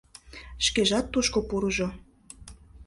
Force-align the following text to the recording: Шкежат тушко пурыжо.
Шкежат 0.65 1.05
тушко 1.13 1.39
пурыжо. 1.49 1.87